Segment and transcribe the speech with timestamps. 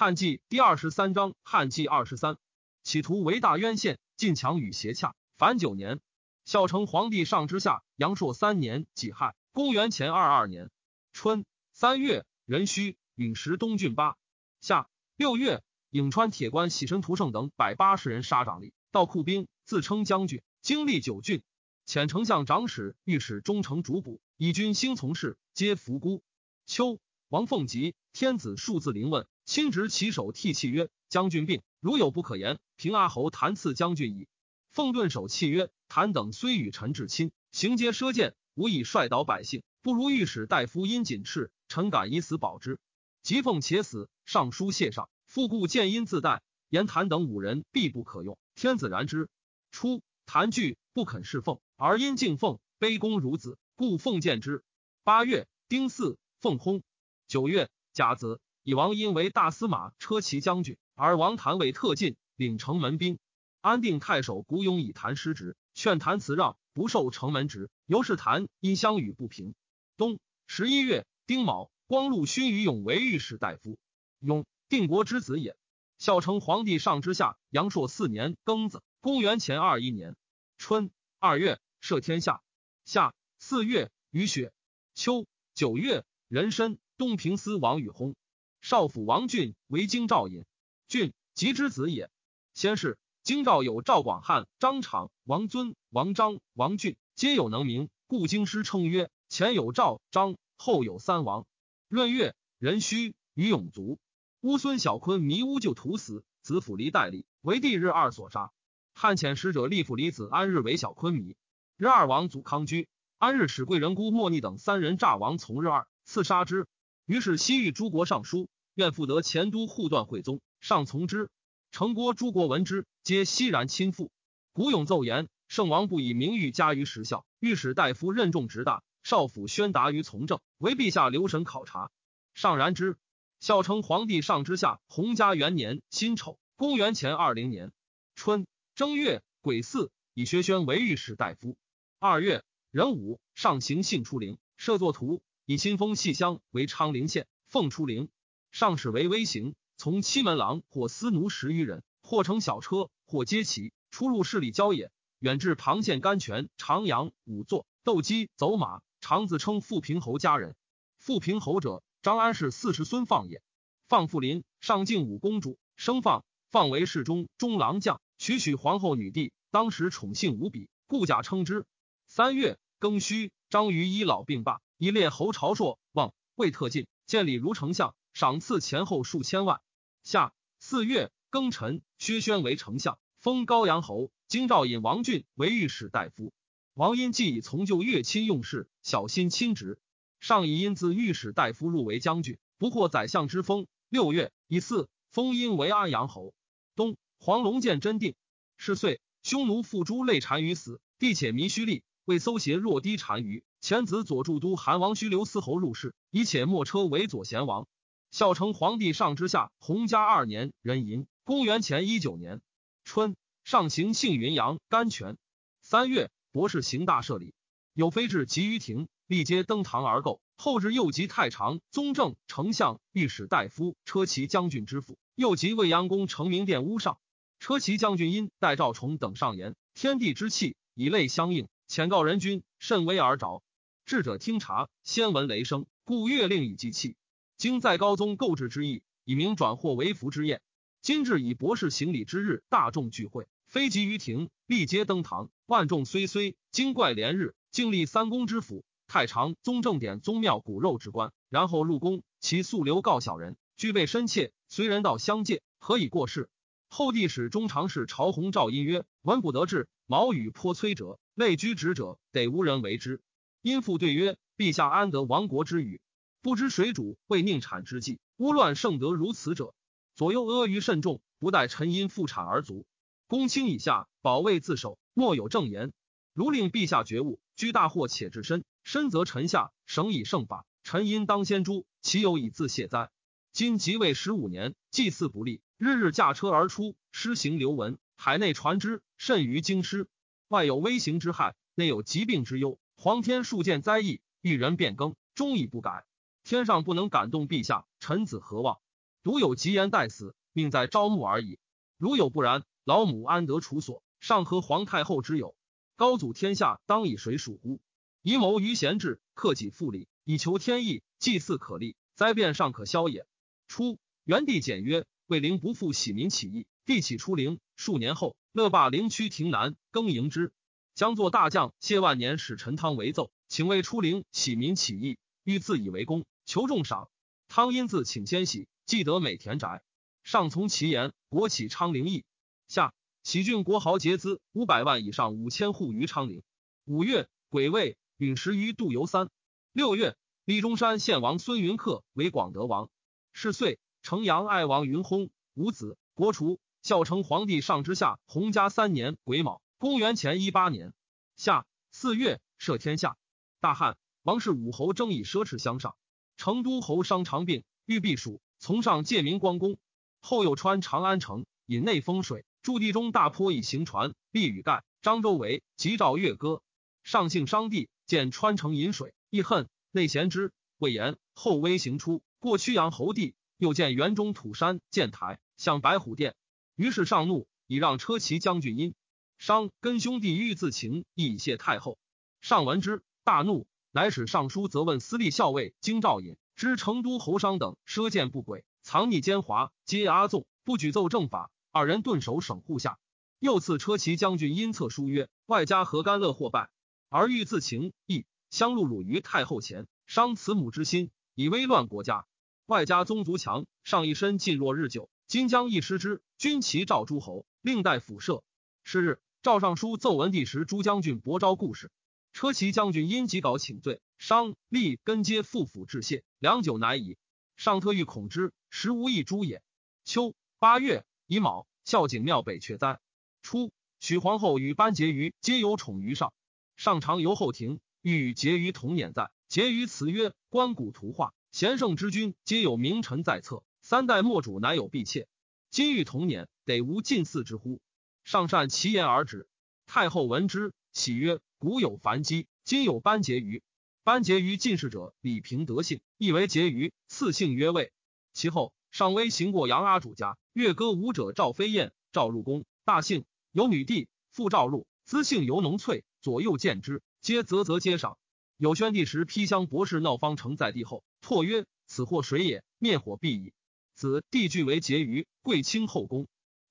[0.00, 2.36] 汉纪第二十三章，汉纪二十三，
[2.84, 5.16] 企图为大渊县，晋强与邪洽。
[5.36, 5.98] 凡九年，
[6.44, 10.70] 孝成皇帝上之下，阳朔三年己亥，公元前二二年
[11.12, 14.16] 春三月，壬戌，陨石东郡八
[14.60, 21.42] 夏六月，颍川铁官喜身屠胜等百八十人杀长吏，盗库兵，自称将军，经历九郡。
[21.88, 26.22] 遣丞相长史、御史中丞主补，以军兴从事，皆伏孤。
[26.66, 34.26] 秋，王凤吉天子数字临问，亲执其手替泣曰：“将军病，如有不可言，平阿侯弹赐将军矣。”
[34.74, 42.80] 凤顿守泣曰：“谭等虽与臣至亲，行皆奢见，无以率导百姓，不如御史大夫殷谨斥，臣敢以死保之。
[43.22, 48.36] 即凤且死，上书谢上，复故见因自代，言谭等五人必不可用。
[48.56, 49.28] 天子然之。
[49.70, 54.64] 初，谭惧不肯侍奉。”而因敬奉卑躬如子，故奉见之。
[55.04, 56.82] 八月丁巳，奉薨。
[57.28, 63.18] 九月甲子，以王因为大司马、车骑将军，而王谭为特进，领城门兵。
[63.60, 67.70] 安定太守古勇以谭失职，劝谭辞让，不受城门职。
[67.86, 69.56] 由是谭因相与不平。
[69.96, 73.80] 冬十一月丁卯，光禄勋于勇为御史大夫。
[74.20, 75.56] 勇，定国之子也。
[75.98, 80.14] 孝成皇帝上之下，阳朔四年庚子，公元前二一年
[80.56, 81.58] 春二月。
[81.82, 82.42] 赦天下。
[82.84, 84.52] 夏四月雨雪。
[84.94, 88.16] 秋九月壬申，东平司王宇薨。
[88.60, 90.44] 少府王俊为京兆尹。
[90.88, 92.10] 俊吉之子也。
[92.54, 101.46] 先是京兆有赵广汉、张敞、王尊、王章、王俊，皆有能名，故京师称曰：前有赵、张，后有三王。
[101.88, 104.00] 闰月壬戌，于永卒。
[104.40, 108.50] 乌孙小坤迷乌就屠死，子府离代立，为帝日二所杀。
[108.92, 111.36] 汉遣使者立府离子安日为小坤迷。
[111.76, 116.66] 日二王祖康居，安日使贵人姑莫逆等三人诈王从日二，刺杀之。
[117.08, 121.30] 于是西域诸国上书，愿复得前都护断惠宗，上从之。
[121.70, 124.10] 成国诸国闻之，皆悉然亲附。
[124.52, 131.90] 古勇奏言，圣王不以名誉加于时效，御史大夫任重职大，少府宣达于从政，为陛下留神考察。
[132.34, 132.98] 上然之。
[133.40, 137.72] 孝成皇帝上之下，洪嘉元年辛丑，公元前二零年
[138.16, 141.56] 春正月癸巳，以薛宣为御史大夫。
[141.98, 148.10] 二月壬午，上行幸出陵，设作图，以新丰细乡为昌陵县，奉出陵。
[148.50, 160.54] 上使为微行，从七门郎或司奴十余人，或乘小车，或接骑，出入市里郊野，远至庞县甘泉、长阳、五座、斗鸡、走马，常自称富平侯家人。
[160.98, 163.40] 富平侯者，张安氏四世孙放也。
[163.88, 166.26] 放富林，上敬武公主，生放。
[166.50, 171.64] 放为侍中、中郎将，娶娶皇后女弟，当时宠幸无比，故假称之。
[172.06, 179.60] 三月庚戌，张于一老病罢，以列侯朝朔望魏特进，见礼如丞相，赏赐前后数千万。
[180.04, 184.12] 夏四月庚辰，薛宣为丞相，封高阳侯。
[184.28, 186.32] 京兆尹王俊为御史大夫。
[186.74, 189.80] 王因既以从旧越亲用事，小心亲职。
[190.20, 193.66] 上以因自御史大夫入为将军，不获宰相之封。
[193.88, 196.34] 六月以四封因为安阳侯。
[196.76, 198.14] 冬黄龙见真定，
[198.56, 201.82] 是岁，匈奴负诸类单于死，帝且弥虚力。
[202.04, 207.66] 为搜携若低单于，前子左助都韩王须留司侯入仕，以且莫车为左贤王。
[208.10, 212.40] 孝成皇帝上之下，洪嘉二年壬寅，公元前一九年
[212.84, 215.18] 春，上行幸云阳甘泉。
[215.60, 217.34] 三月，博士行大赦礼，
[217.74, 220.20] 有妃至集于庭，立皆登堂而构。
[220.36, 226.98] 后至右及太常、宗正、丞相、御史大夫、车骑将军之父，右及未央宫成明殿屋上。
[227.40, 231.48] 车骑将军因代赵崇等上言：天地之气，以泪相应。
[231.68, 233.42] 遣告人君甚危而着，
[233.88, 236.94] 智者听察，先闻雷声，故月令以祭器。
[237.38, 240.42] 经在高宗购置之意，以明转祸为福之宴。
[240.82, 245.30] 今至以博士行礼之日，大众聚会，非集于庭，立皆登堂。
[245.46, 252.02] 万众虽虽，精怪连日，敬立三公之府，太常、宗正典宗庙骨肉之官，然后入宫。
[252.20, 256.28] 其素留告小人，具备深切，随人道相借，何以过世？
[256.68, 261.00] 后帝使中常侍朝弘诏音曰：文不得志，毛羽颇摧者。
[261.14, 263.00] 类居职者，得无人为之。
[263.40, 265.80] 殷父对曰：“陛下安得亡国之语？
[266.22, 269.54] 不知水主为宁产之际，污乱圣德如此者，
[269.94, 272.66] 左右阿谀甚重，不待臣因复产而卒。
[273.06, 275.72] 公卿以下，保卫自守，莫有正言。
[276.12, 282.90] 如令陛下觉悟，居大祸且至身，身则臣下，省以圣法，臣因当先诛，岂有以自谢哉？
[283.32, 289.86] 今即位十五年，祭祀不利，日日驾车而出，施行流文，海内传之，甚于京师。”
[290.26, 292.58] 外有危行之害，内有疾病之忧。
[292.80, 295.84] 皇天数见灾异，一人变更，终以不改。
[296.22, 298.60] 天上不能感动陛下，臣子何望？
[299.02, 301.40] 独有吉言待死，命在招募而已。
[301.76, 303.82] 如有不然，老母安得处所？
[303.98, 305.34] 上合皇太后之有？
[305.74, 307.60] 高祖天下，当以谁属乎？
[308.02, 313.08] 以谋于贤治，克己复礼，以求天意，祭祀可立，灾变尚可消也。
[313.48, 317.40] 初，元帝简曰：“魏灵不复喜民起义，帝起出陵。
[317.56, 320.32] 数年后，乐罢陵区亭南，更迎之。
[320.78, 326.88] 将作大将谢万年使陈汤为奏，请为出陵喜民起义，欲自以为功，求重赏。
[327.26, 329.60] 汤因自请先喜，既得美田宅，
[330.04, 332.04] 上从其言，国起昌陵邑。
[332.46, 336.22] 下启郡国豪结资五百万以上五千户于昌陵。
[336.64, 339.10] 五月，癸未，陨石于杜游三。
[339.52, 342.70] 六月，立中山献王孙云客为广德王。
[343.12, 345.76] 是岁，成阳爱王云薨，无子。
[345.94, 346.38] 国除。
[346.62, 350.72] 孝成皇帝上之下，洪嘉三年癸卯，公元前一八年
[351.16, 352.96] 夏四月，赦天下。
[353.40, 355.74] 大汉，王氏武侯争以奢侈相上。
[356.16, 359.58] 成都侯商长病，欲避暑，从上借明光宫。
[360.00, 364.62] 后又穿长安城，引内风水，驻地中大坡以行船，避雨盖。
[364.80, 366.40] 张周围，急召乐歌。
[366.84, 370.96] 上幸商帝，见穿城饮水，亦恨，内贤之，魏言。
[371.14, 372.00] 后微行出。
[372.20, 376.14] 过曲阳侯地，又见园中土山建台，向白虎殿。
[376.54, 378.72] 于是上怒，以让车骑将军因
[379.18, 381.76] 商跟兄弟欲自秦，以谢太后。
[382.20, 391.32] 上闻之，大怒，乃使尚书责问司隶校尉京兆尹，知成都侯商等奢见不轨，藏匿奸猾，皆阿纵，不举奏正法。
[391.50, 392.78] 二人顿首省户下。
[393.18, 396.50] 又赐车骑将军殷策书曰：外家何甘乐或败，
[396.88, 400.92] 而欲自秦，亦相入辱于太后前，伤慈母之心。
[401.16, 402.06] 以危乱国家，
[402.46, 404.88] 外家宗族强，上一身尽若日久。
[405.08, 408.22] 今将一失之，军旗召诸侯，令待辅射。
[408.62, 411.72] 是日，赵尚书奏文帝时，诸将军伯昭故事。
[412.12, 416.96] 车骑将军因急稿请罪，商立根皆复府致谢，良久乃已。
[417.36, 419.42] 上特欲恐之，实无一诸也。
[419.84, 422.78] 秋八月乙卯，孝景庙北阙灾。
[423.20, 423.50] 初，
[423.80, 426.12] 许皇后与班婕妤皆有宠于上，
[426.56, 429.10] 上常游后庭，欲与婕妤同辇在。
[429.28, 435.08] 婕妤辞曰：“观古图画，贤圣之君皆有名臣在侧，三代末主乃有婢妾。
[435.50, 437.60] 今欲同辇，得无近似之乎？”
[438.08, 439.28] 上善其言而止。
[439.66, 443.42] 太后闻之，喜曰：“古有樊姬，今有班婕妤。
[443.84, 447.70] 班婕妤进士者，李平德姓，亦为婕妤，赐姓曰魏。
[448.14, 457.98] 其后上微行过杨阿主家，乐歌舞者赵飞燕，赵入宫，大姓有女弟，复赵入，资姓尤浓翠，左右见之，皆啧啧皆赏。”
[458.38, 463.34] 有宣帝时，披香博士闹方城在帝后，拓曰：“此祸水也，灭火必矣。”
[463.76, 466.08] 子帝俱为婕妤，贵卿后宫。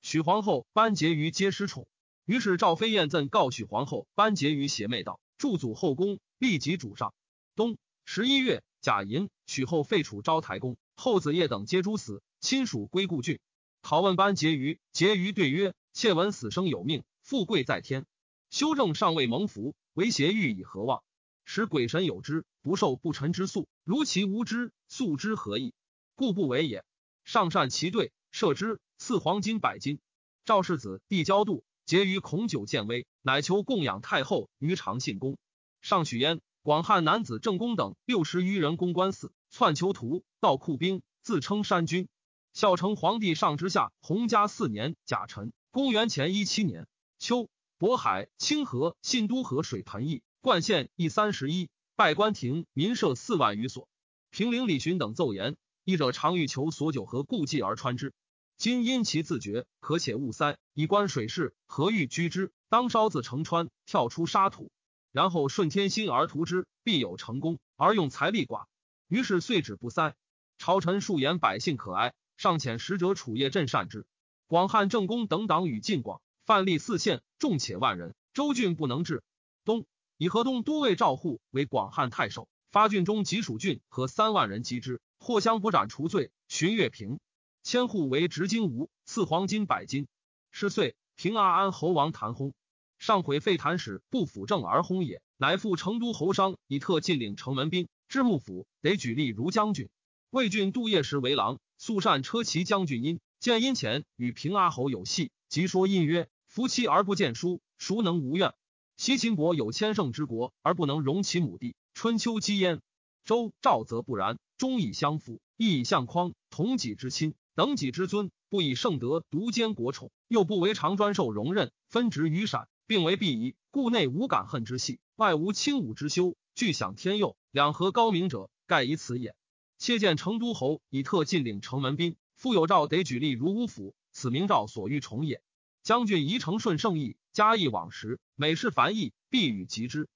[0.10, 1.86] 许皇后、班婕妤皆失宠。
[2.24, 7.14] 于是赵飞燕赠告许皇后、班婕妤邪媚道：“祝祖后宫，立即主上。”
[7.58, 13.42] 冬十一月，贾寅，许后废楚昭台宫，后子业等皆诛死，亲属归故郡。
[13.84, 18.06] 拷问班婕妤，婕妤对曰：“妾闻死生有命，富贵在天，
[18.50, 21.04] 修正尚未蒙福，为邪欲以何望？”
[21.44, 23.68] 使鬼神有之，不受不臣之诉。
[23.84, 25.74] 如其无知，诉之何益？
[26.16, 26.86] 故不为也。
[27.26, 30.00] 上善其对，赦之，赐黄金百金。
[30.46, 35.38] 赵世子帝交度，结于孔九见威，乃求供养太后于长信宫。
[35.82, 36.42] 上许焉。
[36.64, 42.10] 广汉男子郑公等六十余人攻关寺，篡囚徒，盗库兵，自称山军。
[42.52, 46.86] 孝成皇帝上之下，洪嘉四年甲辰，公元前一七年
[47.20, 47.48] 秋，
[47.80, 50.24] 渤海、清河、信都河水盆邑。
[50.42, 53.88] 冠县一三十一，拜官亭民舍四万余所。
[54.30, 55.56] 平陵李寻等奏言：
[55.86, 58.14] 一者常欲求所酒和故伎而穿之，
[58.58, 60.58] 今因其自绝，可且勿塞。
[60.74, 62.52] 以观水势，何欲居之？
[62.70, 64.72] 当烧自城川，跳出沙土，
[65.12, 67.60] 然后顺天心而图之，必有成功。
[67.76, 68.66] 而用财力寡，
[69.08, 70.16] 于是遂止不塞。
[70.58, 74.08] 朝臣数言百姓可哀，尚遣使者楚业镇善之。
[74.48, 78.16] 广汉正公等党与晋广，范立四县，众且万人。
[78.34, 79.22] 州郡不能治。
[79.66, 79.86] 东。
[80.18, 86.32] 以河东都尉赵护为广汉太守，发郡中及蜀郡和三万人击之，获相不斩除罪。
[86.48, 87.20] 荀越平
[87.68, 90.08] 千户为执金吾，赐黄金百金。
[90.52, 92.54] 是岁，平阿安侯王谭薨，
[92.98, 95.22] 上毁废谭使，不辅政而薨也。
[95.36, 99.90] 乃复成都侯商，以特进领城门兵，至幕府得举例如将军。
[100.30, 108.54] 魏郡杜业时为郎，素善车骑将军殷，见殷前与平阿侯有隙，即说殷曰：“夫妻而不见书，孰能无怨？”
[108.96, 111.76] 西秦国有千乘之国，而不能容其母弟。
[111.94, 112.80] 春秋积焉。
[113.26, 123.56] 周赵则不然，忠以相夫，义以相匡，同己之亲，等己之尊，不以圣德独兼国宠，又不为常专受容任，分职于闪，并为必夷。
[123.72, 129.36] 故内无感恨之系，外无轻侮之修，具享天佑，两合高明者，盖以此也。
[129.80, 135.42] 切见成都侯以特进领城门兵，复有诏得举例如乌府，此明诏所欲从也。
[135.82, 140.08] 将军宜承顺圣意，嘉义往时，每事繁议，必与及之。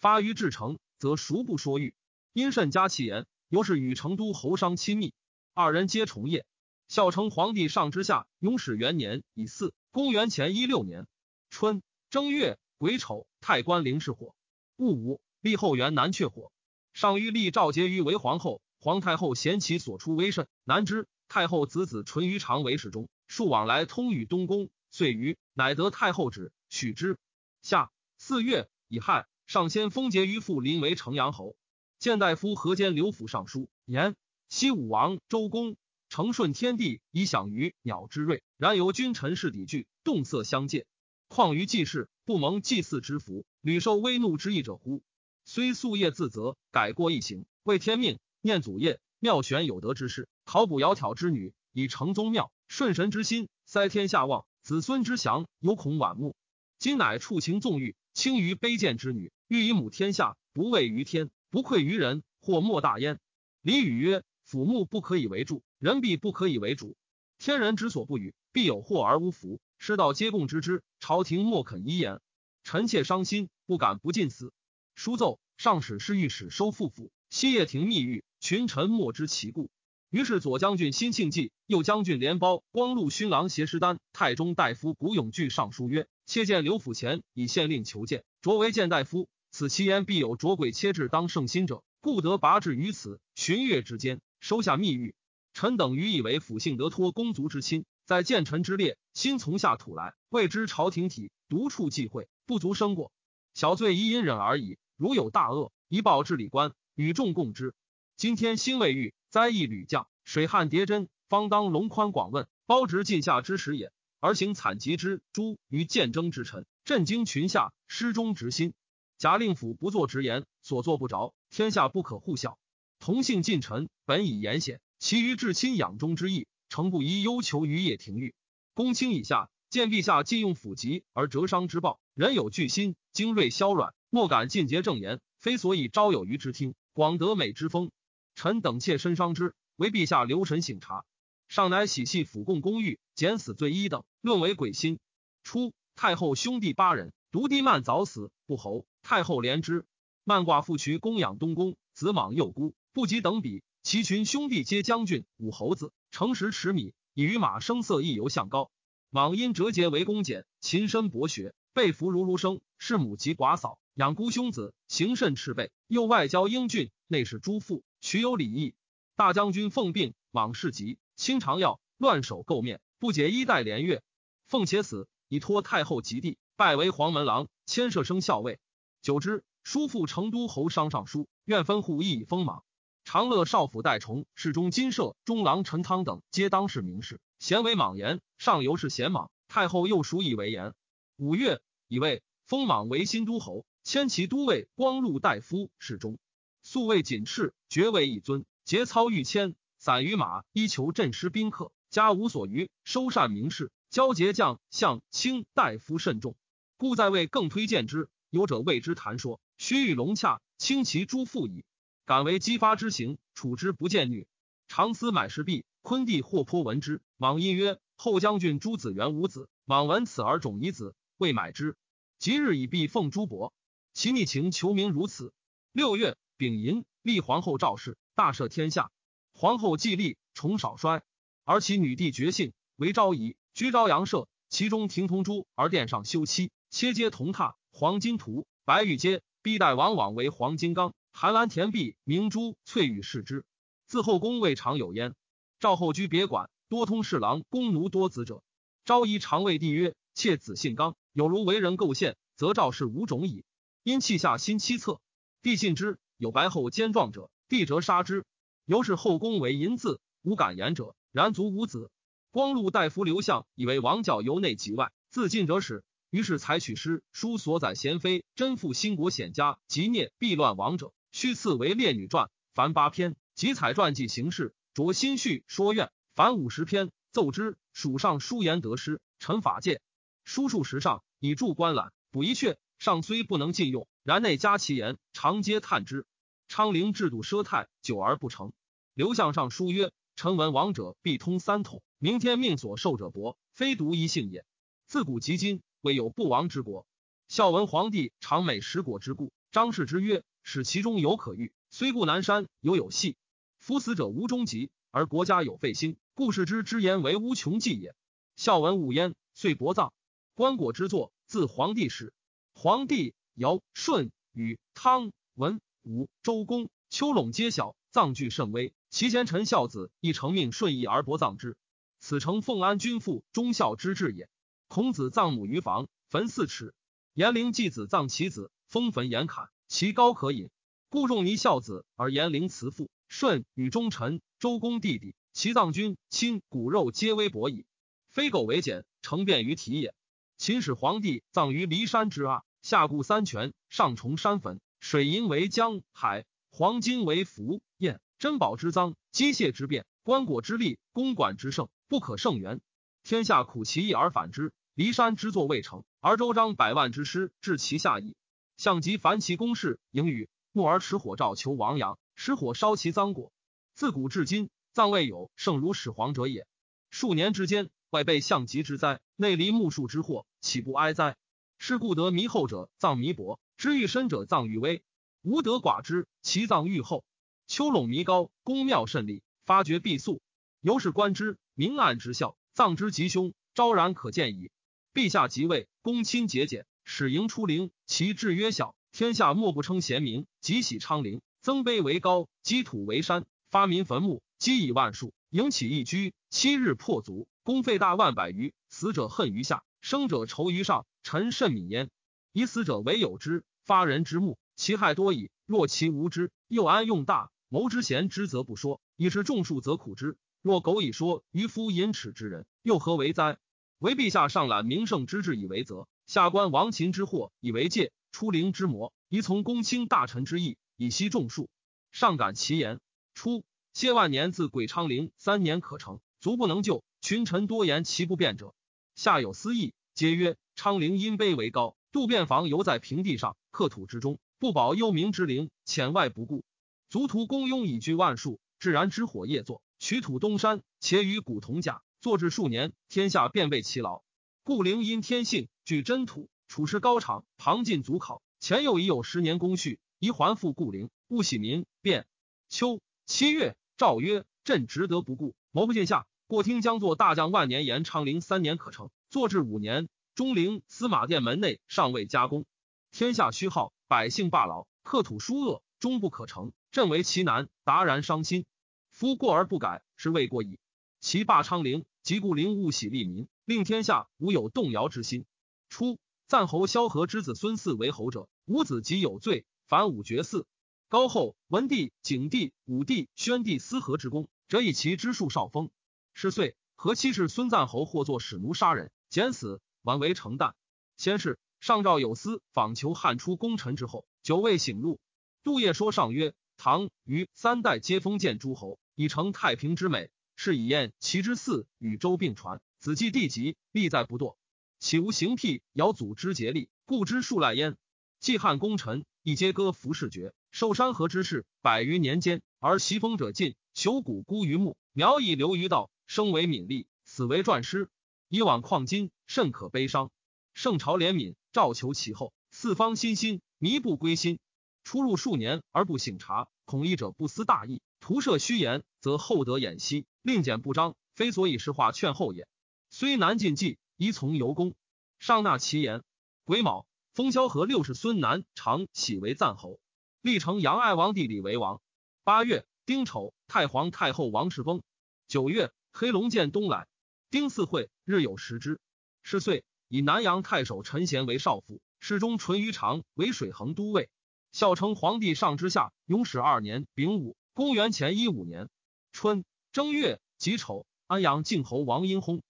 [0.00, 1.94] 发于至诚，则孰不说欲？
[2.34, 5.14] 因甚加其言，由是与成都侯商亲密，
[5.54, 6.44] 二人皆从业。
[6.90, 11.06] 孝成皇帝上之下，永始元年乙巳，公元前一六年
[11.48, 14.34] 春正月癸丑，太官灵氏火。
[14.74, 16.50] 戊午，立后元南阙火。
[16.92, 21.06] 上欲立赵婕妤为皇后，皇太后嫌其所出微甚，难之。
[21.28, 27.18] 太后子子淳于长为侍中，数往来通与东宫，遂于乃得太后旨，许之。
[27.62, 31.54] 夏四月乙亥，上先封婕妤父临为城阳侯。
[32.00, 34.16] 见大夫河间刘府尚书言：
[34.48, 35.76] 西武王周公
[36.10, 40.84] 承顺天地，以享于鸟之瑞，然由君臣事抵拒，动色相戒。
[41.28, 45.04] 况于祭祀，不蒙祭祀之福，屡受威怒之意者乎？
[45.44, 50.28] 虽夙夜自责，改过一行，为天命，念祖业，妙选有德之士。
[50.44, 56.34] 考捕窈窕之女，以成宗庙；顺神之心，塞天下望；子孙之祥，有恐晚暮。
[56.80, 63.20] 今乃触情纵欲，轻于卑贱之女，欲以母天下，不畏于天，不愧于人，或莫大焉。
[63.62, 66.94] 礼语曰：俯目不可以为助，人必不可以为主。
[67.38, 69.60] 天人之所不与，必有祸而无福。
[69.78, 72.20] 师道皆共知之，朝廷莫肯依言。
[72.64, 74.52] 臣妾伤心，不敢不尽死。
[74.94, 79.70] 书奏，上使侍御史收复府，西叶庭密狱，群臣莫知其故。
[80.10, 89.30] 于是左将军辛庆忌、右将军连包、光禄勋郎谢师丹、太中大夫古永具上书曰：“切见刘府前以县令求见，擢为谏大夫。
[89.50, 93.18] 此其言必有捉鬼切至当圣心者，故得拔至于此。
[93.34, 95.14] 旬月之间，收下密狱。
[95.60, 103.12] 臣等愚以为辅姓得托公族之亲，在谏臣之列，心从下土来，未知朝廷体独处忌讳，不足生过。
[103.52, 104.78] 小罪宜隐忍而已。
[104.96, 107.74] 如有大恶，宜报治理官，与众共之。
[108.16, 113.92] 今天兴未遇。”灾异屡降，水旱迭真，方当隆宽广问，包直尽下之时也。
[114.18, 118.72] 而行惨疾之诸于见争之臣，震惊群下，失忠直心。
[119.18, 122.58] 贾令府不作直言，所作不着，天下不可互效。
[122.98, 128.34] 同姓近臣本以言显，其余至亲养忠之意，诚不宜忧求于叶廷玉。
[128.74, 137.90] 公卿以下，见陛下既用府籍而折伤之暴，人有惧心，精锐消软，莫敢尽节正言，非所以招有余之听，广德美之风。
[138.34, 141.06] 臣等妾身伤之，为陛下留神省察。
[141.48, 144.98] 上乃喜系府贡公寓，减死罪一等，论为鬼心。
[145.42, 148.84] 初，太后兄弟八人，独弟曼早死，不侯。
[149.02, 149.86] 太后怜之，
[150.24, 153.62] 曼寡妇渠供养东宫，子莽幼孤，不及等比。
[153.90, 158.70] 其群兄弟皆将军、武侯子，乘十尺米，以与马声色亦犹相高。
[159.10, 162.60] 莽因折节为公俭，勤身博学，被俘如如生。
[162.78, 167.82] 弑母及寡嫂，养孤兄子，行甚赤辈，又外交英俊，内侍诸父。
[168.00, 168.76] 取有礼义，
[169.16, 174.04] 大将军奉病，往事急，清肠药，乱手垢面，不解衣带连月。
[174.46, 178.60] 奉且死，以托太后及弟，拜为黄门郎，牵涉生校尉。
[179.02, 182.62] 久之，叔父成都侯商上书，愿分户亦以封莽。
[183.12, 188.20] 长乐少府代崇、侍中金舍、中郎陈汤等，皆当世名士，咸为莽言。
[188.38, 190.74] 上游是贤莽，太后又属以为言。
[191.16, 196.20] 五月，以为封莽为新都侯，迁其都尉光禄大夫侍中。
[196.62, 206.36] 素位锦赤，爵位一尊，节操御谦，散于马，依求镇师宾客，家无所余，收善名士，交节将相卿大夫甚重，
[206.76, 208.08] 故在位更推荐之。
[208.30, 211.64] 有者谓之谈说，须与龙洽，轻其诸父矣。
[212.10, 214.26] 敢为激发之行，处之不见女。
[214.66, 217.02] 常思买石璧，昆弟或颇闻之。
[217.16, 221.76] 莽因曰：“后将军朱子元无子。”莽闻此而种遗子，未买之。
[222.18, 223.54] 即日以璧奉朱伯，
[223.94, 225.32] 其逆情求名如此。
[225.70, 226.16] 六月。
[226.36, 228.90] 丙寅，立皇后赵氏，大赦天下。
[229.32, 231.04] 皇后既立，宠少衰，
[231.44, 234.26] 而其女帝绝姓，为昭仪，居昭阳社。
[234.48, 243.44] 其中庭同珠，而殿上修漆，切皆铜榻，黄金涂，白玉阶，壁带往往为黄金刚，寒蓝田壁，明珠翠玉饰之。
[243.84, 245.14] 自后宫未尝有焉。
[245.58, 248.42] 赵后居别馆，多通侍郎、宫奴多子者。
[248.86, 253.44] 昭仪常谓帝曰：“妾子姓刚，有如为人构陷，则赵氏无种矣。”
[253.84, 255.02] 因泣下心七策，
[255.42, 255.98] 帝信之。
[256.16, 258.24] 有白后奸状者，帝折杀之。
[258.64, 260.96] 由是后宫为淫字，无敢言者。
[261.12, 261.90] 然卒无子。
[262.30, 265.84] 光禄大夫刘向以为王教由内及外，自尽者始。
[266.08, 277.56] 于是采取诗书所载贤妃，真负兴国显家，及聂避乱王者，须赐为烈女传，凡八篇；集采传记行事，着心绪说愿，凡五十篇，奏之。
[277.72, 279.80] 属上书言得失，臣法界。
[280.24, 282.56] 书数时上，以助观览，补一阙。
[282.78, 286.06] 上虽不能尽用，然内加其言，常皆叹之。
[286.48, 288.52] 昌陵制度奢泰，久而不成。
[288.94, 294.44] 刘向上书曰：“臣闻王者必通三统，明天命所受者薄，非独一幸也。
[294.86, 296.86] 自古及今，未有不亡之国。
[297.28, 303.16] 孝文皇帝常美食国之故，张氏之曰：使其中有可欲，虽故南山犹有隙。
[303.58, 307.94] 夫死者无终极，而国家有废兴，故事之之言为无穷计也。
[308.36, 309.92] 孝文武焉，遂薄葬。
[310.34, 312.14] 棺椁之作，自皇帝始。
[312.54, 318.72] 皇帝尧、舜、禹、汤、文、武、周公、丘陇皆小，葬具甚微。
[318.88, 321.56] 其贤臣孝子亦承命顺义而薄葬之。
[322.00, 324.28] 此诚奉安君父忠孝之志也。
[324.68, 326.74] 孔子葬母于房，坟四尺。
[327.12, 330.50] 颜陵继子葬其子，封坟严坎，其高可饮。
[330.88, 332.90] 故仲尼孝子而言陵慈父。
[333.08, 337.64] 舜与忠臣，周公弟弟，其葬君亲骨肉皆微薄矣。
[338.08, 339.94] 非苟为简，成变于体也。
[340.36, 352.60] 秦始皇帝葬于骊山之阿，下固三泉，上崇山坟，水银为江海，黄金为符砚，珍宝之赃，机械之变，棺椁之利，公馆之盛，不可胜圆。
[353.04, 358.16] 天下苦其意而反之，骊山之作未成，而周章百万之师至其下矣。
[358.60, 361.98] 项籍凡其公事，盈与木而持火照求王阳。
[362.14, 363.32] 失火烧其赃果，
[363.72, 366.46] 自古至今，葬未有胜如始皇者也。
[366.90, 371.16] 数年之间，外被相疾之灾，内离木树之祸，岂不哀哉？
[371.56, 374.82] 是故得弥厚者葬弥薄，知遇深者葬愈微。
[375.22, 377.02] 无德寡之，其葬愈厚。
[377.46, 380.20] 丘陇弥高，宫庙甚立，发掘必速。
[380.60, 384.50] 由是观之，明暗之效，葬之吉凶，昭然可见矣。
[384.92, 391.22] 陛下即位，公亲节俭，使迎出陵，其志曰小，天下莫不称贤明，极喜昌陵。
[391.42, 396.12] 增卑为高，积土为山，发民坟墓，积以万数，迎起一居。
[396.28, 400.86] 七日破卒，公费大万百余，死者恨于下，生者仇于上。
[401.02, 401.88] 臣甚悯焉。
[402.32, 405.30] 以死者为有之，发人之目，其害多矣。
[405.46, 410.18] 若其无知，又安用大谋之贤之则不说，以是众数则苦之。
[410.42, 413.38] 若苟以说渔夫淫耻之人，又何为哉？
[413.78, 420.56] 唯陛下上览名圣之志以为责，下官亡秦之祸以为戒，出灵之魔宜从公卿大臣之意。
[420.76, 421.48] 以息众数，
[421.92, 422.80] 上感其言。
[423.14, 426.82] 初，谢万年自鬼昌陵三年可成，足不能救。
[427.00, 428.56] 群臣多言其不便者，
[428.96, 436.42] 下有私议，皆曰：昌陵因卑为高，度便房犹在平地上，克土之中，不保幽冥之灵，浅外不顾。
[436.88, 444.02] 卒徒公庸以居万数，自然之火夜作，取土东山，且与古铜甲，坐至数年，天下便被其劳。
[444.42, 449.78] 故陵因天性具真土，处事高长，旁尽足考，前又已有十年功序。
[450.00, 452.08] 宜还复故陵，勿喜民变。
[452.48, 455.32] 秋七月，诏曰：“朕值得不顾。
[455.52, 462.44] 谋不见下，过听将作大将万年延昌陵三年可成，作至五年，中陵司马殿门内尚未加工。
[462.90, 466.50] 天下虚耗，百姓罢劳，克土疏恶，终不可成。
[466.72, 468.44] 朕为其难，达然伤心。
[468.90, 470.58] 夫过而不改，是未过矣。
[470.98, 475.26] 其罢昌陵，即故陵勿喜利民，令天下无有动摇之心。
[475.70, 480.46] 初，赞侯萧何之子孙嗣为侯者，五子即有罪。”凡五绝嗣，
[480.88, 485.70] 高后文帝、景帝、武帝、宣帝思和之功，则以其之数少封。
[486.12, 490.54] 是岁，何妻氏孙赞侯或作使奴杀人，减死，完为成旦。
[490.96, 494.98] 先是，上诏有司访求汉初功臣之后，久未醒入。
[495.44, 504.34] 杜业说上曰：唐虞三代皆封建诸侯，以成太平之美，是以燕其之嗣与周并传，子继弟及，利在不堕。
[504.80, 507.76] 岂无行辟尧祖之节力，故之数赖焉。
[508.18, 509.04] 继汉功臣。
[509.22, 517.90] 亦皆割服饰爵，受山河之势，百余年间，而袭封者尽，朽骨孤于墓，苗以流于道，生为敏吏，死为传师。
[518.30, 520.10] 以往况今，甚可悲伤。
[520.54, 524.38] 圣朝怜悯，召求其后，四方欣欣，弥不归心。
[524.82, 532.48] 出入数年而不省察，恐一者不思大义，徒设虚言，则厚德掩息，令简不彰，非所以实话劝后也。
[532.88, 534.74] 虽难尽计，宜从尤公。
[535.18, 536.02] 上纳其言。
[536.46, 536.86] 癸卯。
[537.12, 539.78] 封萧何六世孙南常喜为赞侯，
[540.22, 541.82] 历承杨爱王弟李为王。
[542.24, 544.80] 八月丁丑，太皇太后王氏崩。
[545.28, 546.88] 九月，黑龙见东来。
[547.28, 548.80] 丁巳会，日有食之。
[549.22, 554.08] 是岁，以南阳太守陈贤为少府，侍中淳于长为水衡都尉。
[554.50, 558.70] 孝成皇帝上之下，永始二年丙午，公元前一五年
[559.12, 562.40] 春正月己丑，安阳靖侯王殷薨。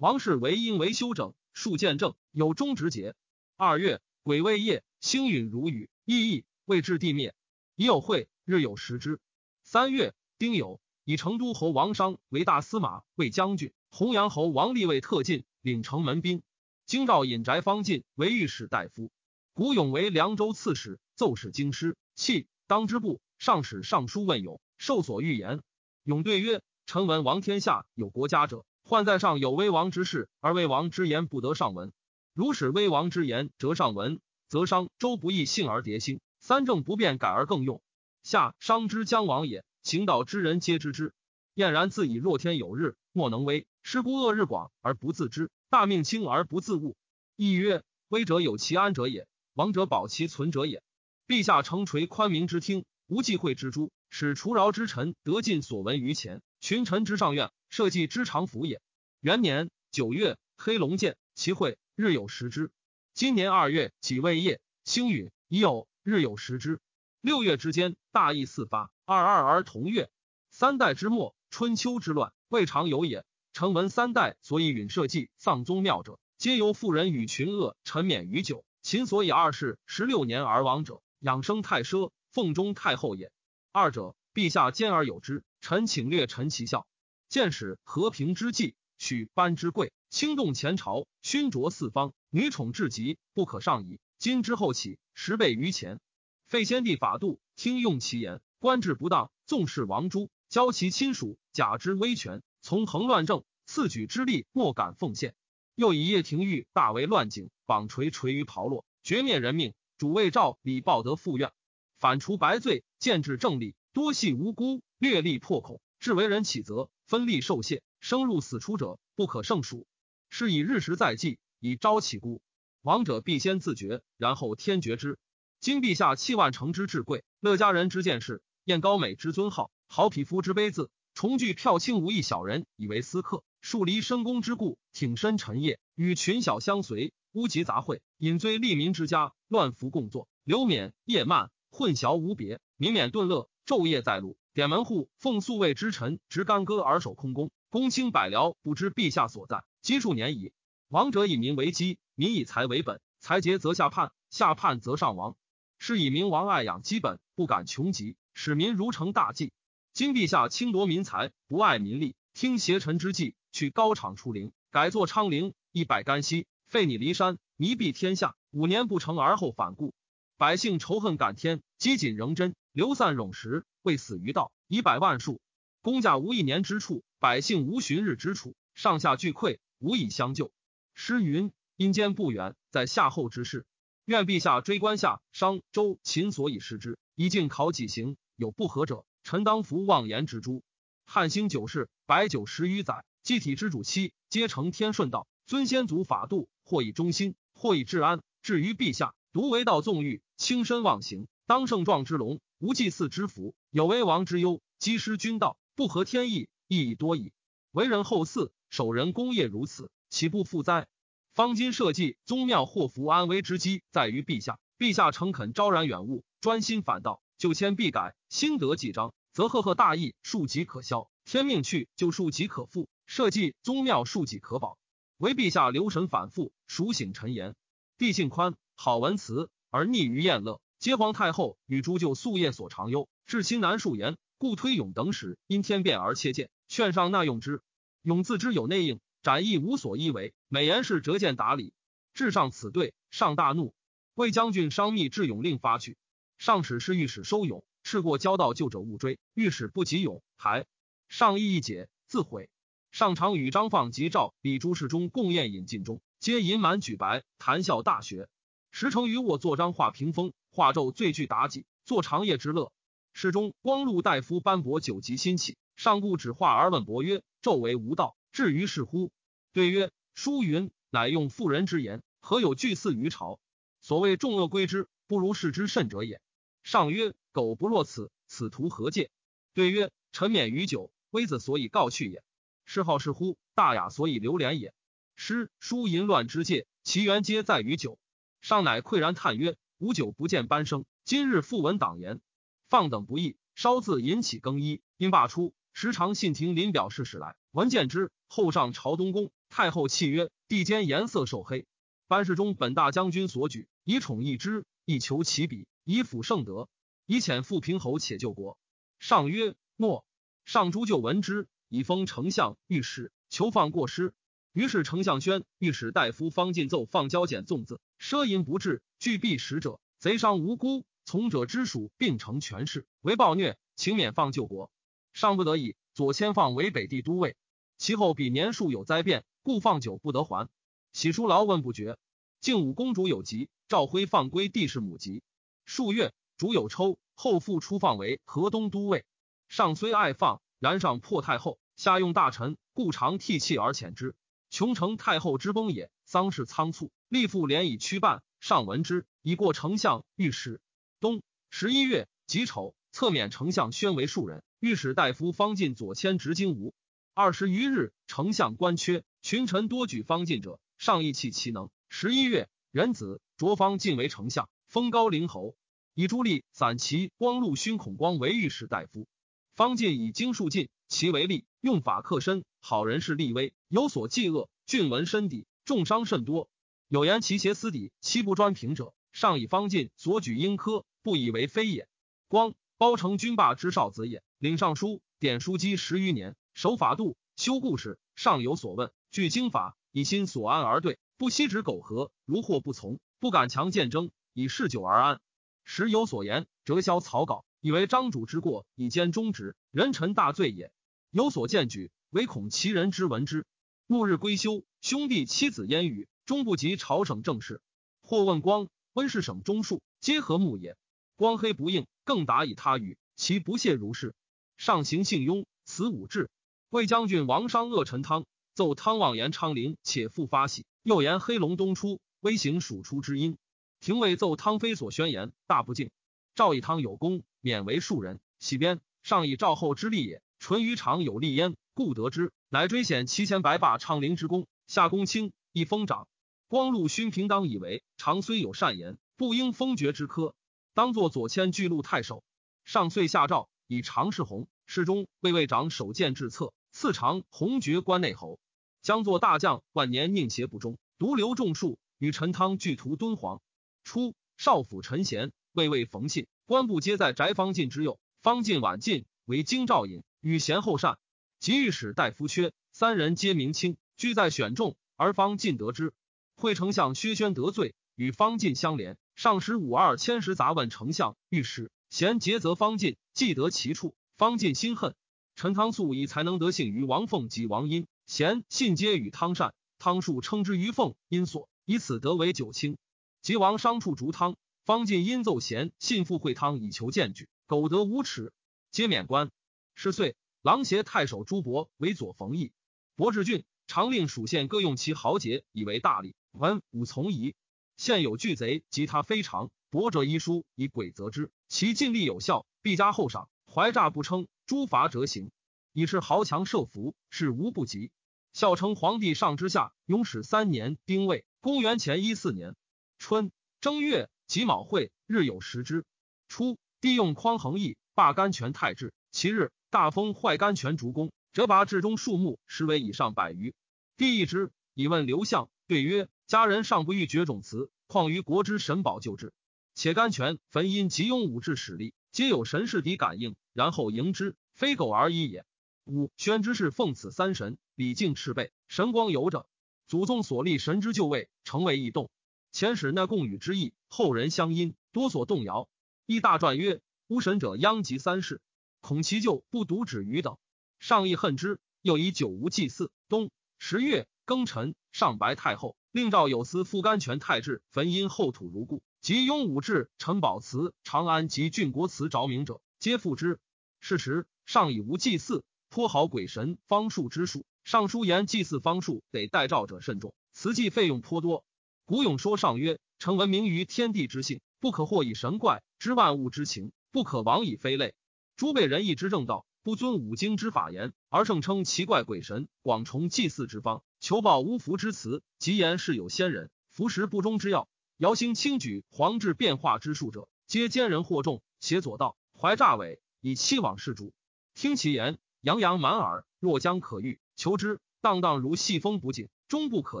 [0.02, 3.14] 王氏为因为修整，数见政，有终直节。
[3.56, 4.00] 二月。
[4.24, 7.36] 癸未夜，星陨如雨，熠熠，未至地灭。
[7.76, 9.20] 已有会，日有食之。
[9.62, 16.42] 三月，丁酉，以成都侯王商为大司马、为将军；弘阳侯王立为特进，领城门兵。
[16.84, 19.12] 京兆尹翟方进为御史大夫。
[19.52, 21.96] 古勇为凉州刺史，奏使京师。
[22.16, 25.62] 弃当之部，上使上书问勇，受所欲言。
[26.02, 31.92] 勇对曰：“臣闻王天下有国家者，患在上有威王之事，而威王之言不得上文。
[32.34, 37.82] 如使威王之言折上文，则商周不义幸而迭兴，三政不变改而更用。
[38.22, 41.12] 下商之将亡也，行道之人皆知之。
[41.54, 46.96] 晏然自以若天有日，莫能威；失孤恶日广而不自知，大命轻而不自悟。
[47.36, 50.82] 亦曰：威者有其安者也，亡者保其存者也。
[51.26, 58.82] 陛下承垂宽明之听，无忌讳之诛，使除饶之臣得尽所闻于前，群臣之上愿，社稷之常服也。
[59.20, 62.70] 元年九月，黑龙见其会，日有食之。
[63.14, 66.80] 今年二月，己未夜，星陨，已有日有食之。
[67.22, 70.10] 六月之间，大疫四发，二二而同月。
[70.50, 71.34] 三代之末。
[71.48, 73.24] 春秋之乱未尝有也。
[73.54, 78.66] 臣闻三代所以允社稷、丧宗庙者，皆由妇人与群恶沉湎于酒。
[78.82, 83.32] 秦所以二世十六年而亡者，养生太奢，奉中太后也。
[83.70, 85.42] 二者，陛下兼而有之。
[85.62, 86.86] 臣请略陈其效。
[87.32, 94.00] 见使和平之际，许班之贵，轻动前朝，勋卓四方，女宠至极，不可上矣。
[94.18, 95.98] 今之后起，十倍于前。
[96.46, 100.28] 废先帝法度，听用其言，官制不当，纵视王诛。
[100.50, 105.34] 交其亲属，假之威权，从横乱政，赐举之力，莫敢奉献。
[105.74, 109.72] 又以叶廷玉大为乱警，绑垂垂于炮落，绝灭人命。
[109.96, 111.50] 主谓赵李报得复怨，
[111.98, 119.86] 反除白罪，建制正立，多系无辜，略立破口，至为人起责，分利受谢，生入死出者不可胜数。
[120.30, 122.40] 是以日时在即，以朝起孤
[122.80, 125.18] 亡者必先自绝，然后天绝之。
[125.60, 129.70] 今陛下弃万乘之至贵，乐家人之见事，燕高美之尊号。
[129.88, 150.52] 好匹夫之卑字，重聚票轻无一小人，以为私客；树离深宫之故，挺身陈夜，与群小相随，污疾杂秽，饮醉利民之家，乱服共作，流免夜漫，混淆无别，民免顿乐，昼夜在路，点门户，奉宿卫之臣，执干戈而守空宫，公卿百僚不知陛下所在，积数年矣。
[150.88, 155.36] 王者以民为基，民以财为本，财竭则下叛，下叛则上亡。
[155.78, 159.54] 是以明王爱养基本，不敢穷极，使民如成大计。
[159.94, 168.36] 今陛下轻夺民财，不爱民力，听邪臣之计，去高场出陵，改作昌陵，一百干溪，废你骊山，弥蔽天下。
[168.50, 169.94] 五年不成而后反顾，
[170.36, 175.42] 百姓仇恨感天，积谨仍真，流散冗时，未死于道，以百万数。
[175.82, 180.50] 公家无一年之处，百姓无旬日之处，上下俱溃，无以相救。
[180.94, 183.66] 诗云：阴间不远，在夏后之事。
[184.06, 189.04] 愿陛下追观夏、商、周、秦所以失之，以敬考己行，有不合者。
[189.22, 190.62] 臣当服妄言之诛。
[191.04, 198.22] 汉兴九世，百九十余载，祭体之主期，皆承天顺道，尊先祖法度，或以忠心，或以治安。
[198.40, 207.32] 至于陛下，独为道纵欲，轻身妄行，当盛壮之龙，无祭祀之福，有为王之忧，积失君道，不合天意，亦已多矣。
[207.72, 210.86] 为人后嗣，守人功业如此，岂不负哉？
[211.34, 214.60] 方今社稷宗庙祸福安危之机，在于陛下。
[214.78, 217.20] 陛下诚恳昭然远悟，专心反道。
[217.36, 222.88] 就迁必改，心得既彰，则赫赫大义，庶几可消；天命去，就庶几可复。
[223.06, 224.78] 社稷宗庙，庶几可保。
[225.16, 227.56] 唯陛下留神反复，熟醒臣言。
[227.98, 230.60] 帝性宽，好文辞，而逆于宴乐。
[230.82, 237.62] 皆皇太后与诸舅夙夜所常忧，至亲难述言，故推勇等使因天变而切谏，劝上纳用之。
[238.02, 241.72] 勇自知有内应，展翼无所依为，美言是折剑打礼。
[242.14, 243.76] 至上此对，上大怒，
[244.14, 245.96] 魏将军商密致勇令发去。
[246.36, 249.20] 上使是御史收勇，事过交道救者勿追。
[249.34, 250.66] 御史不及勇，还
[251.08, 252.50] 上意一解，自悔。
[252.90, 258.28] 上常与张放及赵李诸事中共宴饮尽中，皆饮满举白，谈笑大学。
[258.72, 262.74] 时成于卧坐张画屏风，画骤醉具妲己，作长夜之乐。
[263.14, 269.10] 侍中光禄大夫斑驳久及心起，上故指画而问伯曰：“纣为无道，至于是乎？”
[269.54, 273.40] 对曰：“书云，乃用妇人之言，何有惧似于朝？
[273.80, 276.20] 所谓众恶归之，不如视之甚者也。”
[276.62, 279.10] 上曰：“苟不若此，此图何戒？”
[279.54, 282.22] 对曰：“臣免于酒，微子所以告去也。
[282.66, 283.38] 是好是乎？
[283.54, 284.74] 大雅所以流连也。
[285.16, 287.98] 诗书淫乱之戒，其源皆在于酒。”
[288.42, 292.20] 上乃喟然叹曰：“吾久不见班生，今日复闻党言，
[292.68, 294.80] 放等不义，稍自引起更衣。
[294.96, 299.32] 因罢出，时常信廷临表示使来，闻见之，后上朝东宫。
[299.48, 301.66] 太后泣曰：‘帝间颜色受黑。’
[302.06, 306.68] 班氏中本大将军所举，以宠一之，以求其比。”以辅圣德，
[307.06, 308.56] 以遣复平侯，且救国。
[309.00, 310.04] 上曰：“诺。”
[310.46, 314.14] 上诸就闻之，以封丞相、御史，求放过失。
[314.52, 320.84] 于是丞相宣、御史大夫方进奏放交简纵字，奢淫不治，拒必使者，贼伤无辜。
[321.04, 324.70] 从者之属并成权势，为暴虐，请免放救国。
[325.14, 327.34] 上不得已，左迁放为北地都尉。
[327.76, 330.48] 其后比年数有灾变，故放久不得还。
[330.92, 331.96] 喜书劳问不绝。
[332.40, 335.22] 晋武公主有疾，赵辉放归帝室母疾。
[335.64, 339.04] 数月，主有抽，后复出放为河东都尉。
[339.48, 344.14] 上虽爱放，然上破太后，下用大臣，故常替弃而遣之。
[344.52, 345.90] 穷成太后之崩也。
[346.04, 348.22] 丧事仓促，立父连以驱办。
[348.38, 350.60] 上闻之，已过丞相、御史。
[351.00, 354.44] 冬十一月己丑，侧免丞相宣为庶人。
[354.60, 356.74] 御史大夫方进左迁执京吴。
[357.14, 361.70] 二十余日，丞相官缺，群臣多举方进者，上意弃其能。
[361.88, 365.56] 十一月，壬子卓方进为丞相，封高陵侯，
[365.94, 369.06] 以朱立、散骑光禄勋孔光为御史大夫。
[369.54, 376.48] 方进以经术进，其为吏，用法克身，好人是立威，有所忌恶，俊文深底，重伤甚多。
[376.88, 381.86] 有言其邪私底，其不专平者，上以方进所举应科，不以为非也。
[382.28, 386.34] 光包成军霸之少子也，领尚书，典书机十余年。
[386.54, 395.20] 守法度，修故事，上有所问，据经法，以心所安而对，不惜止苟合，如或不从，不敢强见争，以嗜酒而安。
[395.64, 400.72] 时有所言，折销草稿，以为张主之过，以兼忠直，人臣大罪也。
[401.12, 403.46] 有所见举，唯恐其人之闻之。
[403.86, 407.60] 暮日归休，兄弟妻子烟雨，终不及朝省政事。
[408.02, 410.76] 或问光，温氏省中庶，皆何目也？
[411.14, 414.12] 光黑不应，更答以他语，其不屑如是。
[414.56, 416.30] 上行信庸，此武志。
[416.68, 420.66] 魏将军王商恶陈汤，奏汤望言昌陵，且复发喜。
[420.82, 423.38] 又言黑龙东出，微行蜀出之音。
[423.78, 425.92] 廷尉奏汤非所宣言，大不敬。
[426.34, 428.18] 赵以汤有功，免为庶人。
[428.38, 432.32] 喜边上以赵后之力也，淳于长有立焉，故得之。
[432.48, 436.08] 乃追显七千白霸昌陵之功，下公卿，一封长。
[436.48, 440.34] 光禄勋平当以为长虽有善言，不应封爵之科，
[440.72, 442.24] 当作左迁巨鹿太守。
[442.64, 446.54] 上遂下诏以长侍弘侍中卫尉长守剑至策。
[446.74, 448.40] 赐长红爵关内侯，
[448.80, 453.42] 将作大将，万年宁邪不忠，独留众数，与陈汤俱屠敦煌。
[453.84, 457.98] 初，少府陈贤、魏魏冯信，官部皆在翟方进之右。
[458.20, 460.98] 方进晚进，为京兆尹，与贤厚善。
[461.40, 465.94] 及御史大夫缺，三人皆明清，居在选中，而方进得之。
[466.34, 468.98] 会丞相薛宣得罪，与方进相连。
[469.14, 474.94] 上使五二千石杂问丞相、御史，贤节则方进，既得其处，方进心恨。
[475.34, 482.76] 陈汤素以才能得幸于王凤及王殷，贤信皆与汤善，汤树称之于凤殷所，以此得为九卿。
[483.22, 488.32] 及王商处逐汤，方进因奏贤信附会汤以求荐举，苟得无耻，
[488.70, 489.30] 皆免官。
[489.74, 492.52] 是岁，郎邪太守朱伯为左冯异，
[492.94, 496.14] 伯至郡，常令属县各用其豪杰以为大吏。
[496.32, 497.34] 文武从宜。
[497.76, 503.28] 现有巨贼及他非常，伯者一书以鬼责之，其尽力有效，必加厚赏。
[503.46, 504.28] 怀诈不称。
[504.44, 505.30] 诸罚折刑，
[505.72, 507.90] 以是豪强设伏，是无不及。
[508.32, 512.54] 孝成皇帝上之下，永始三年丁未，公元前一四年
[512.98, 515.84] 春正月己卯会，日有食之。
[516.26, 523.54] 初，帝用匡衡义罢甘泉太治，其日大风坏甘泉竹公，折拔至中数目，实为以上百余。
[523.98, 529.34] 帝一之，以问刘向，对曰：家人尚不欲绝种祠，况于国之神宝救治？
[529.74, 534.34] 且甘泉焚因及庸武之使力，皆有神士敌感应，然后迎之。
[534.54, 535.44] 非狗而已也。
[535.84, 539.46] 五宣之士奉此三神，礼敬赤背，神光游着。
[539.86, 542.08] 祖宗所立神之就位，成为异动。
[542.52, 545.68] 前使那共与之意，后人相因，多所动摇。
[546.04, 548.42] 一大传曰：巫神者殃及三世，
[548.82, 550.36] 恐其咎不独止于等。
[550.78, 552.92] 上亦恨之，又以久无祭祀。
[553.08, 558.82] 冬十月庚辰，上白太后，令赵有司复甘泉太治，焚因后土如故。
[559.00, 563.40] 及雍武志、陈宝祠、长安及郡国祠着名者，皆复之。
[563.80, 564.26] 是时。
[564.44, 567.46] 上以无祭祀，颇好鬼神方术之术。
[567.64, 571.44] 尚书言祭祀方术得代诏者甚众，此祭费用颇多。
[571.84, 577.94] 古勇说上曰：臣闻名于天地之性，不可惑以神怪；知万物之情，不可亡以非类。
[578.36, 594.14] 诸辈仁义之正道，不遵五经之法言，而盛称奇怪鬼神，广崇祭祀之方，求报巫福之词，极言是有仙人，服食不忠之药，尧星轻举黄质变化之术者，皆奸人惑众，邪左道，怀诈伪，以欺罔事主。
[594.54, 596.24] 听其言，洋洋满耳。
[596.38, 600.00] 若将可遇，求之，荡荡如细风不尽，终不可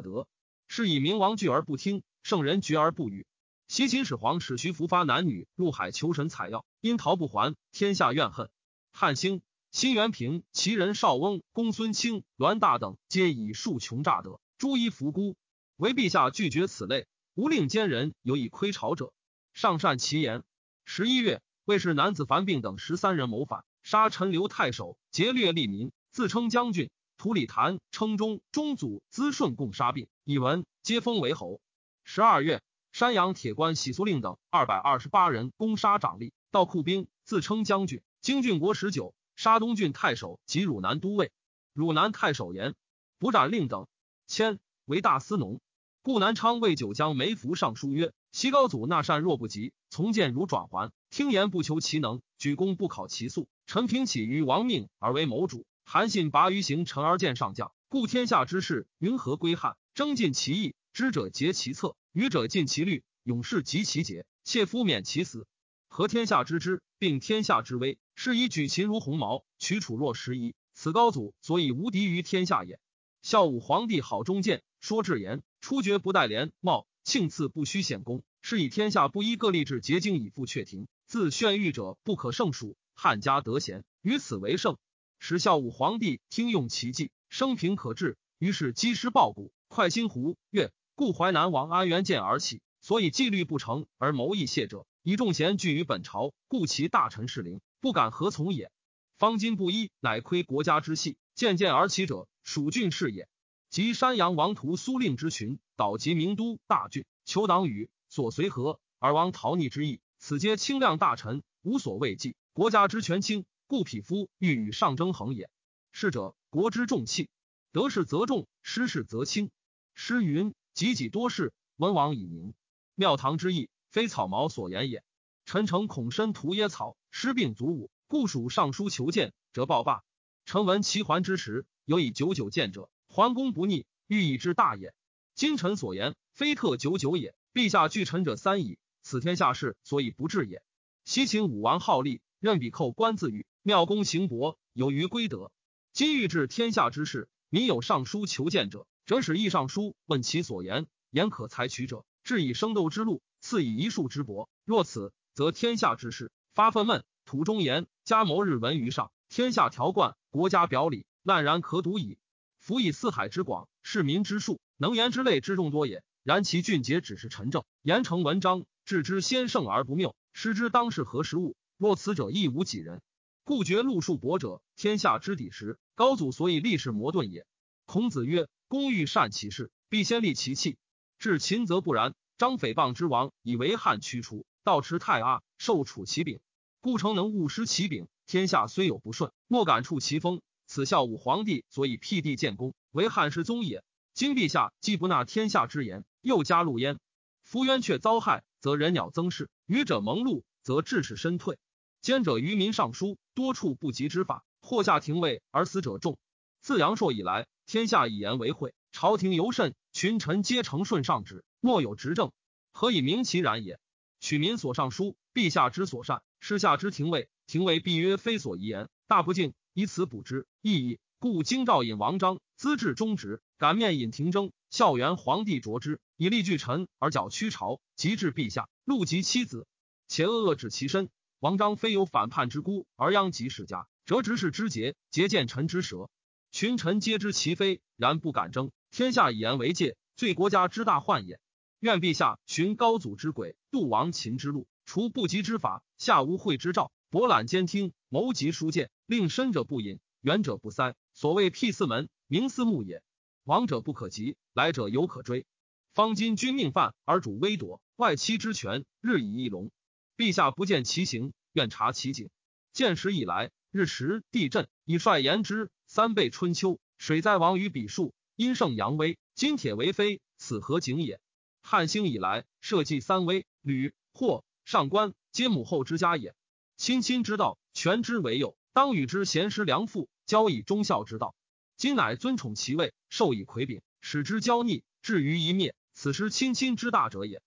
[0.00, 0.28] 得。
[0.74, 3.26] 是以明王惧而不听，圣人绝而不语。
[3.68, 8.48] 西秦始皇使徐福发男女入海求神采药，因逃不还，天下怨恨。
[8.90, 15.36] 汉兴、辛元平、齐人少翁、公孙卿、栾大等，皆以数穷诈得，诸一伏孤。
[15.76, 19.12] 唯陛下拒绝此类，无令奸人有以窥朝者。
[19.52, 20.42] 上善其言。
[20.86, 21.42] 十一月。
[21.66, 26.88] 魏氏男子樊病等十三人谋反，杀陈留太守，劫掠利民，自称将军。
[27.22, 31.60] 土里谭称中中祖资顺共杀并，以闻皆封为侯。
[32.02, 38.02] 十二月，山阳铁官洗苏令等二百二十八人攻杀长吏，到库兵，自称将军。
[38.20, 41.30] 经郡国十九，杀东郡太守及汝南都尉。
[41.72, 42.74] 汝南太守言
[43.20, 43.86] 不斩令等，
[44.26, 45.60] 迁为大司农。
[46.02, 53.46] 故南昌为九江梅福上书曰：西高祖纳善若不及，从谏如转还，听言不求其能，举功不考其素。
[53.68, 55.64] 陈平起于亡命而为谋主。
[55.84, 59.76] 韩信拔于行，臣而见上将，故天下之事，云何归汉？
[59.94, 65.46] 争尽其意，知者竭其策，愚者尽其虑，勇士及其节，切夫免其死。
[65.88, 70.54] 合天下之知，并天下之威，是以举秦如鸿毛，取楚若石夷。
[70.72, 72.80] 此高祖所以无敌于天下也。
[73.20, 80.88] 孝武皇帝好忠谏，说至言，出绝不待廉茂，庆赐不虚显功，是以天下不依各立志结晶以复阙庭。
[81.06, 82.78] 自炫誉者不可胜数。
[82.94, 84.78] 汉家得贤，于此为胜。
[85.24, 88.18] 使孝武皇帝听用其计，生平可治。
[88.40, 90.72] 于是积师报谷，快心胡越。
[90.96, 98.72] 故淮南王安元见而起，所以纪律不成而谋议谢者，以众贤聚于本朝，故其大臣士陵不敢何从也。
[99.16, 101.16] 方今不依，乃亏国家之系。
[101.36, 103.28] 渐渐而起者，蜀郡是也。
[103.70, 110.00] 及山阳王图苏令之群，导及名都大郡，求党羽所随和，而王逃逆之意。
[110.18, 113.44] 此皆清亮大臣，无所畏忌，国家之权轻。
[113.72, 115.48] 故匹夫欲与上争衡也。
[115.92, 117.30] 是者，国之重器，
[117.72, 119.50] 得势则重，失势则轻。
[119.94, 122.52] 诗云：“己己多事，文王以宁。”
[122.94, 125.02] 庙堂之意，非草毛所言也。
[125.46, 130.04] 臣诚恐身屠野草，失病足武，故属尚书求见，则报罢。
[130.44, 134.94] 臣闻其还之时，有以久久见者，桓公不逆，欲以之大也。
[135.34, 137.34] 今臣所言，非特久久也。
[137.54, 140.62] 陛下惧臣者三矣，此天下事，所以不治也。
[141.06, 143.46] 西秦武王好利，任比寇官自愈。
[143.64, 145.52] 妙公行博有余归德。
[145.92, 154.48] 今欲治天下之事，民有上书求见者，则使议上书问其所言，言可采取者，至以生斗之路，赐以一数之帛。
[154.64, 162.18] 若此，则天下之事发愤懑，土中言，加谋日闻于上，天下条贯，国家表里，烂然可睹矣。
[162.58, 166.02] 夫以四海之广，市民之数，能言之类之众多也。
[166.24, 171.54] 然其俊杰只是陈政，言成文章，置之先圣而不谬，失之当是何时物？
[171.76, 173.00] 若此者，亦无几人。
[173.44, 177.44] 故觉路数薄者，天下之底时，高祖所以立世摩顿也。
[177.86, 180.78] 孔子曰：“公欲善其事，必先立其器。
[181.18, 182.14] 至秦则不然。
[182.38, 186.38] 张诽谤之王，以为汉驱除，道持太阿，受楚其柄。
[186.80, 188.06] 故诚能勿失其柄。
[188.26, 190.40] 天下虽有不顺，莫敢触其风。
[190.66, 193.82] 此孝武皇帝所以辟地建功，为汉室宗也。
[194.14, 197.00] 今陛下既不纳天下之言，又加禄焉。
[197.42, 201.58] 夫冤却遭害，则人鸟增势；愚者蒙禄，则智齿身退。”
[202.00, 206.18] 奸者于民上书，多处不及之法，或下廷尉而死者众。
[206.60, 212.32] 自阳朔以来，天下以言为讳，朝廷尤甚，群臣皆承顺上旨，莫有执政。
[212.72, 213.78] 何以明其然也？
[214.20, 220.98] 取民所上书，陛下之所善，是下之廷尉，廷尉必曰非所宜言，大不敬，以此补之，亦矣。
[221.18, 229.66] 故京兆尹王章资质忠直，敢面引廷争，孝元皇帝擢之，以力拒臣而剿屈朝，及至陛下，戮及妻子，
[230.08, 231.08] 且恶恶止其身。
[231.42, 236.08] 王章非有反叛之孤而殃及世家，折执事之节，节见臣之舌。
[236.52, 238.70] 群臣皆知其非，然不敢争。
[238.92, 241.40] 天下以言为戒，罪国家之大患也。
[241.80, 250.94] 愿陛下寻高祖之轨，度亡秦之路，除不及之法，下污秽之诏，博览监听，谋及书见，令深者不隐，远者不塞。
[251.12, 253.02] 所谓辟四门，明四目也。
[253.42, 255.44] 亡者不可及，来者犹可追。
[255.92, 259.72] 方今君命犯而主微夺，外戚之权日以一隆。
[260.16, 262.30] 陛下不见其行，愿察其景。
[262.72, 265.70] 建时以来，日食地震，以率言之。
[265.86, 269.18] 三倍春秋，水灾亡于彼数，阴盛阳微。
[269.34, 271.20] 金铁为非，此何景也？
[271.60, 276.34] 汉兴以来，社稷三危，吕、霍、上官皆母后之家也。
[276.76, 281.34] 亲亲之道，全之为幼，当与之贤师良父，交以忠孝之道。
[281.76, 285.74] 今乃尊宠其位，授以魁柄，使之骄逆，至于一灭。
[285.94, 287.42] 此时亲亲之大者也。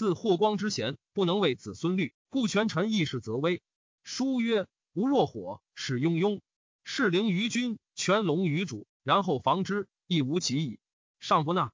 [0.00, 2.14] 自霍光之贤，不能为子孙虑。
[2.30, 3.60] 故权臣亦是则威。
[4.02, 6.40] 书曰：“吾若火，使庸庸；
[6.84, 10.78] 士陵于君，权龙于主，然后防之，亦无其矣。
[11.18, 11.70] 上不纳，